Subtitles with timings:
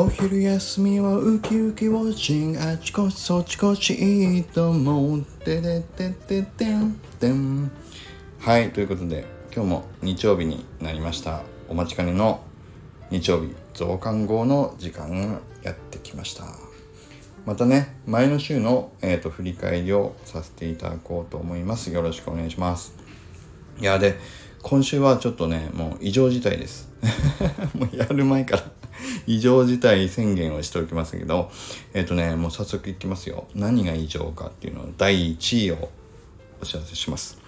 [0.00, 7.70] お昼休みはウキウキウォッチングあちこちそちこちいいと思うてててててんてん。
[8.38, 11.42] はいということで今日も日曜日になりました。
[11.68, 12.40] お待ちかねの
[13.10, 16.44] 日曜日増刊号の時間やってきました。
[17.44, 21.92] またね前の週の、えーと、振り返りをさせていただこうと思います。
[21.92, 22.94] よろしくお願いします。
[23.78, 24.18] いやで
[24.62, 26.90] 今週はちょっとねもう異常事態です。
[27.76, 28.79] もうやる前から
[29.26, 31.50] 異常事態宣言をしておきますけど
[31.94, 33.46] えっ、ー、とねもう早速いきますよ。
[33.54, 35.90] 何が異常かっていうのを第1位を
[36.60, 37.38] お知らせします。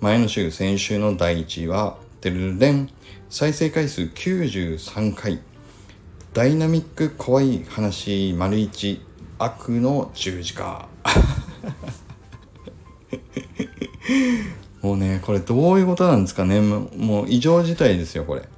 [0.00, 2.88] 前の週先週の第1位はてるれん。
[3.28, 5.40] 再生回数93回。
[6.32, 9.02] ダイナミック怖い話丸一。
[9.38, 10.88] 悪の十字架。
[14.80, 16.60] もうねこれどういうことなんですかね。
[16.60, 18.48] もう異常事態ですよこれ。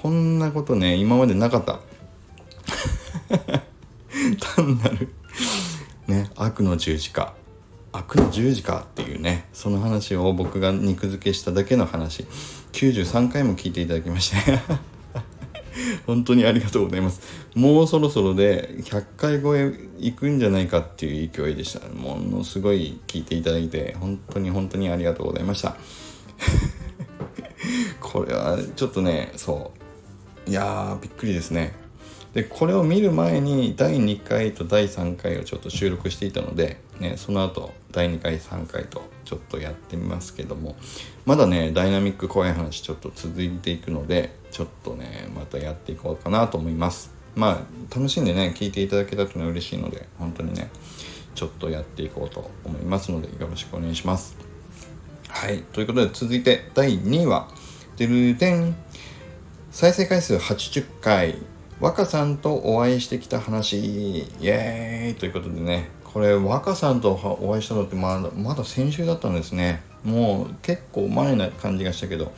[0.00, 1.80] こんなことね今までなかった
[4.56, 5.08] 単なる
[6.06, 7.34] ね悪の十字架
[7.92, 12.26] 悪の十字架っていうねその話を僕が肉付けしただけの話
[12.72, 14.58] 93回も聞いていただきまして
[16.06, 17.20] 本当にありがとうございます。
[17.54, 21.86] もうそろそろで100回超え行くんじゃないかっていう勢いでした。
[21.88, 25.76] ものすごい聞いていただいて、本当に本当にありがとうございました。
[28.00, 29.79] これはちょっとね、そう。
[30.46, 31.72] いやー、びっくりですね。
[32.34, 40.76] で、これを見る前に第2回と第3回をちょっと収録していたので、ね、その後第2回3回とちょっとやってみますけども
[41.24, 47.12] まだねダイナミック怖い話ちょっと続いていくのでちょっとねまたやっていこうかなと思います。
[47.34, 50.68] まあ楽しんでね聞いていただけたというのは嬉しいので本当にね
[51.34, 54.36] ちょっとやっていこうと思いますのでよろしくお願いします。
[55.28, 57.48] はいということで続いて第2位は
[57.96, 58.76] てるでん。
[59.70, 61.36] 再生回数80回。
[61.78, 63.78] 若さんとお会いしてきた話。
[63.78, 65.14] イエーイ。
[65.14, 65.90] ということでね。
[66.02, 69.82] これ若さんとお会いしたのってまだまだ先週だったんですね。
[70.02, 72.32] もう結構前な感じがしたけど。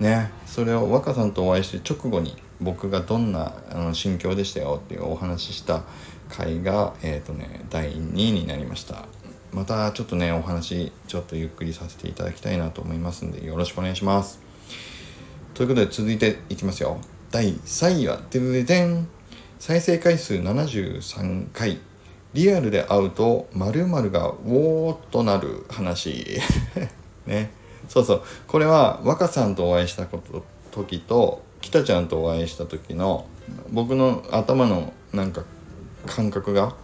[0.00, 0.30] ね。
[0.44, 5.82] それを若さんとお会いして直後に僕がどんなあの心境でしたよっていうお話しした
[6.28, 9.06] 回がえっ、ー、とね第2位になりました。
[9.50, 14.44] またちょっとねお話ちょっとゆっくりさせていただきたいなと思いますんでよろしくお願いします。
[15.56, 16.98] ということで続いていきますよ。
[17.30, 19.08] 第3位はでるでん
[19.58, 21.78] 再生回数73回。
[22.34, 26.26] リアルで会うと〇〇がウォーっとなる話。
[27.24, 27.52] ね。
[27.88, 28.22] そうそう。
[28.46, 33.24] これは若さんとお会いしたこと時と北ちゃんとお会いした時の
[33.70, 35.42] 僕の頭のなんか
[36.04, 36.74] 感覚が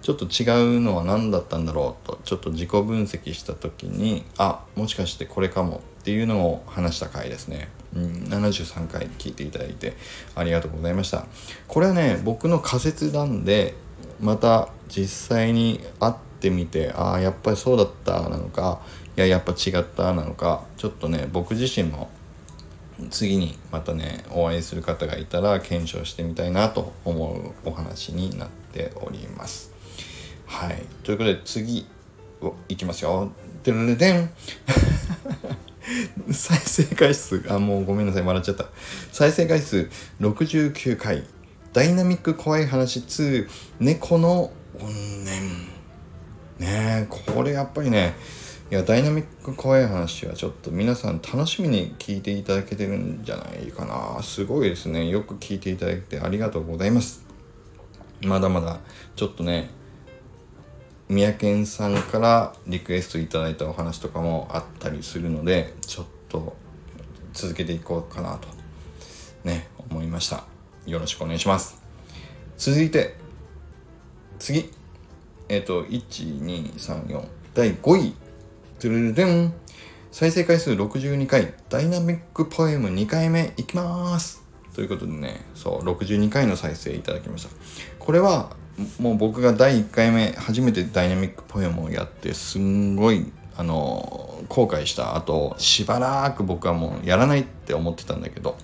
[0.00, 9.94] ちょっと違うのは何だったんだろうとちょっと自己分析した時にあもしかしてこれかもっていうのを話した回ですね、うん、73回聞いていただいて
[10.34, 11.26] ありがとうございました
[11.68, 13.74] これはね僕の仮説なんで
[14.20, 18.80] また実際に会ってみてああやっぱりそうだったなのか
[19.16, 22.10] いややっぱ違ったなのかちょっとね僕自身も
[23.10, 29.72] 次にまたねお会いする方がいたら検証してみたいなと思うお話になっております。
[30.46, 31.86] はいということで次
[32.68, 33.32] いきますよ。
[33.64, 34.30] でるでん
[36.30, 38.66] 再生回数あもうごめんなさい笑っちゃった。
[39.12, 39.88] 再生回数
[40.20, 41.24] 69回。
[41.72, 43.48] ダイナミック怖い話2
[43.80, 45.72] 猫の怨念。
[46.58, 48.14] ねえこれやっぱりね。
[48.70, 54.22] いやダイナミック怖い話はちょっと皆さん楽しみに聞いていただけてるんじゃないかな。
[54.22, 55.08] すごいですね。
[55.08, 57.24] よく聞いていただいてありがとうございます。
[58.22, 58.78] まだまだ
[59.16, 59.70] ちょっとね
[61.12, 66.56] 三宅さんからリクエストいただいたお話とかもあったりするのでちょっと
[67.32, 68.48] 続けていこうかなと
[69.44, 70.44] ね思いました
[70.86, 71.80] よろしくお願いします。
[72.56, 73.14] 続いて、
[74.38, 74.70] 次。
[75.48, 77.24] えっ、ー、と、1、2、3、4。
[77.54, 78.14] 第5位。
[78.80, 79.54] トゥルルルン。
[80.10, 81.54] 再生回数62回。
[81.68, 84.42] ダイナミックポエム2回目いきます。
[84.74, 87.50] ということでね、そう、62回の再生いただきました。
[87.98, 88.56] これは、
[88.98, 98.56] もう僕が第1回目、初めてダイナミックポエムをやって、すんごい、あの、後悔した後、しばらく僕はもうやらないって思ってたんだけど、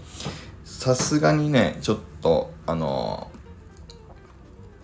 [0.64, 3.31] さすがにね、ちょっと、あの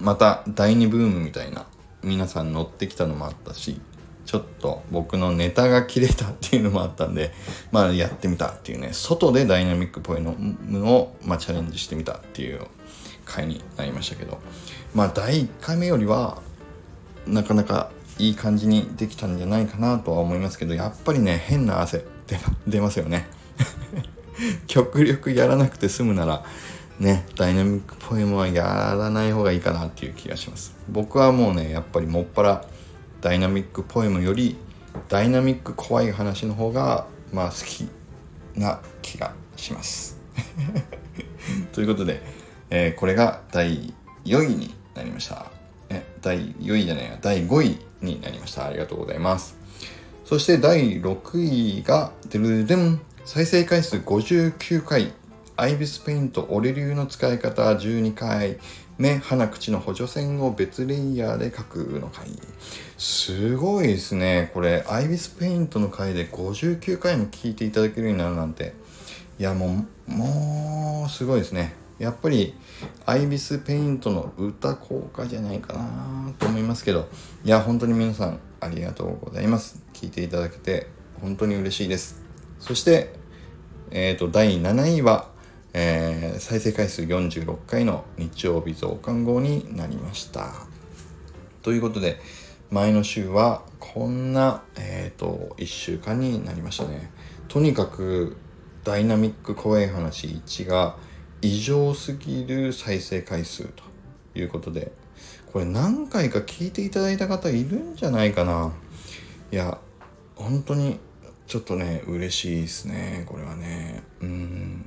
[0.00, 1.66] また第2ブームみたいな、
[2.02, 3.80] 皆さん乗ってきたのもあったし、
[4.26, 7.32] ちょっと僕のネタが切れたっていうのもあったんで、
[7.72, 12.60] まあやってみたっていうね、外でダイナミックポイントを、まあ、チャレンジしてみたっていう
[13.24, 14.38] 回になりましたけど、
[14.94, 16.42] まあ第1回目よりは、
[17.26, 22.04] なかなかいい感じにできたんじゃないかなとは思いますけど、やっぱりね、変な汗
[22.66, 23.26] 出ますよね。
[24.66, 26.44] 極力やらなくて済むなら
[26.98, 32.64] ねダイナミックポエムはやらない方がいいかなっていう気がします僕はもうねやっぱりもっぱら
[33.20, 34.56] ダイナミックポエムより
[35.08, 37.88] ダイナミック怖い話の方がまあ好き
[38.56, 40.20] な気がします
[41.72, 42.22] ということで、
[42.76, 43.94] えー、これが第
[44.24, 45.46] 4位になりました。
[45.90, 47.18] え第4位じゃないや。
[47.22, 48.66] 第5位になりました。
[48.66, 49.56] ありがとうございます。
[50.24, 55.12] そして第6位がデルデン再生回数59回。
[55.56, 57.62] アイビスペイント俺流の使い方。
[57.62, 58.58] 12回
[58.98, 62.26] 目鼻口の補助線を別レイヤーで書くの回。
[62.98, 64.50] すごいですね。
[64.52, 68.74] これアイビスペイントの回で59回も聞いていただけるようになるなんて。
[69.38, 71.83] いやもうもうすごいですね。
[71.98, 72.54] やっぱり
[73.06, 77.08] アイビスペイントの歌効果じゃないかなと思いますけど
[77.44, 80.88] いや本当に皆さんありがとうございます聞いていただけて
[81.20, 82.22] 本当に嬉しいです
[82.58, 83.14] そして
[83.90, 85.34] えっ、ー、と第7位は
[85.76, 90.52] えー、再生回数46回の日曜日増刊号になりました。
[91.62, 92.20] ということで、
[92.70, 97.10] 前の週はこんな、えっ、ー、と、1週間になりましたね。
[97.48, 98.36] とにかく、
[98.84, 100.96] ダイナミック怖い話1が
[101.44, 103.82] 異常すぎる再生回数と
[104.34, 104.92] いうことで、
[105.52, 108.72] これ何回か聞いていただいた方いるんじゃないかな。
[109.52, 109.76] いや、
[110.36, 110.98] 本当に
[111.46, 114.02] ちょっとね、嬉しいですね、これはね。
[114.22, 114.84] うん。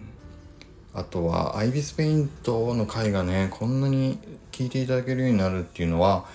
[0.96, 4.18] あとはアイビスペイントの回がねこんなに
[4.52, 6.26] 聞いていただけるようになるっていうのは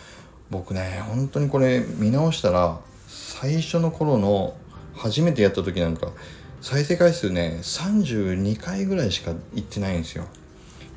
[0.51, 2.79] 僕ね本当にこれ見直したら
[3.09, 4.55] 最初の頃の
[4.95, 6.13] 初めてやった時なんか
[6.62, 10.25] 再生回数ね32回ぐらいしか行ってないんですよ。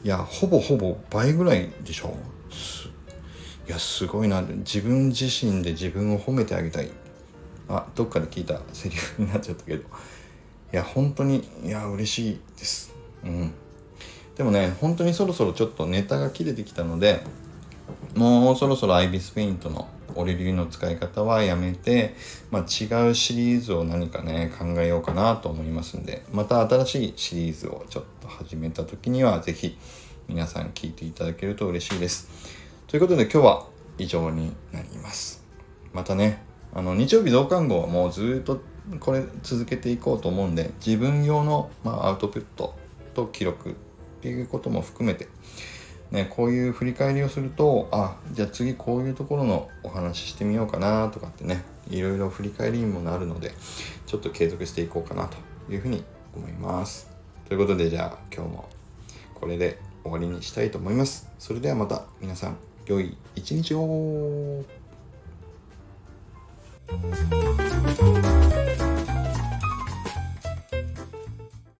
[0.04, 2.16] いやほぼほぼ倍ぐらいでしょ。
[3.68, 4.44] いやすごいな。
[4.44, 6.92] 自分自身で自分を褒めてあげたい。
[7.68, 9.82] あどっかで聞いたセリフになっちゃったけど。
[9.82, 9.86] い
[10.72, 12.94] や本当にいや嬉しいです。
[13.24, 13.52] うん。
[14.36, 17.24] でもね本当にそろそろちょっとネタが切れてきたので
[18.14, 22.16] もうそろそろアイビスペイントの俺流の使い方はやめて、
[22.52, 29.78] まあ、違うシリーズを何かね考えようかなと思いますんでまた新しいシリーズをちょっと始めた時には是非
[30.28, 32.30] 皆さん聞いていただけると嬉しいです。
[32.88, 33.68] ということで今日は
[33.98, 35.44] 以上になります。
[35.94, 38.62] またねあの日曜日増刊号はもうずっと
[39.00, 42.76] これ続けていこうと思うんで自分用の、まあ、アウトプット
[43.14, 43.74] と記録っ
[44.22, 45.28] ていうことも含めて、
[46.12, 53.54] ね、こういう振り返りをするとあじゃあ次こういうところのお話ししてみようかなとかってねいろいろ振り返りにもなるので
[54.06, 55.38] ちょっと継続していこうかなと
[55.72, 56.04] いうふうに
[56.36, 57.10] 思います。
[57.48, 58.70] ということでじゃあ今日も
[59.34, 61.30] これで終わりにしたいと思います。
[61.40, 64.64] それではまた皆さん良い一日を。